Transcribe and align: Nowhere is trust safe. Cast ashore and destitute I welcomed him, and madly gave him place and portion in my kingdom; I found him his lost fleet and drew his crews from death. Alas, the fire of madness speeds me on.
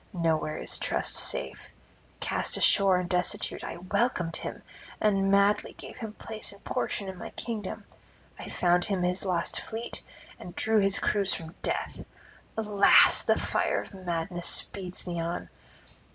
Nowhere 0.13 0.57
is 0.57 0.79
trust 0.79 1.13
safe. 1.15 1.69
Cast 2.19 2.57
ashore 2.57 2.97
and 2.97 3.07
destitute 3.07 3.63
I 3.63 3.77
welcomed 3.77 4.35
him, 4.35 4.63
and 4.99 5.29
madly 5.29 5.73
gave 5.73 5.97
him 5.97 6.13
place 6.13 6.51
and 6.51 6.63
portion 6.63 7.07
in 7.07 7.19
my 7.19 7.29
kingdom; 7.29 7.85
I 8.39 8.49
found 8.49 8.83
him 8.85 9.03
his 9.03 9.23
lost 9.25 9.59
fleet 9.61 10.01
and 10.39 10.55
drew 10.55 10.79
his 10.79 10.97
crews 10.97 11.35
from 11.35 11.53
death. 11.61 12.03
Alas, 12.57 13.21
the 13.21 13.37
fire 13.37 13.83
of 13.83 13.93
madness 13.93 14.47
speeds 14.47 15.05
me 15.05 15.19
on. 15.19 15.49